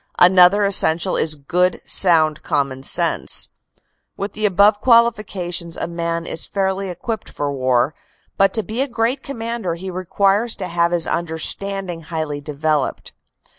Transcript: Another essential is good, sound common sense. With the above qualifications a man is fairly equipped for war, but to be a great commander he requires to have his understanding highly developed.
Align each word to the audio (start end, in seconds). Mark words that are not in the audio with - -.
Another 0.17 0.63
essential 0.65 1.15
is 1.15 1.35
good, 1.35 1.79
sound 1.85 2.41
common 2.41 2.81
sense. 2.81 3.49
With 4.17 4.33
the 4.33 4.47
above 4.47 4.79
qualifications 4.81 5.77
a 5.77 5.85
man 5.85 6.25
is 6.25 6.47
fairly 6.47 6.89
equipped 6.89 7.29
for 7.29 7.53
war, 7.53 7.93
but 8.35 8.51
to 8.55 8.63
be 8.63 8.81
a 8.81 8.87
great 8.87 9.21
commander 9.21 9.75
he 9.75 9.91
requires 9.91 10.55
to 10.55 10.67
have 10.67 10.91
his 10.91 11.05
understanding 11.05 12.01
highly 12.01 12.41
developed. 12.41 13.13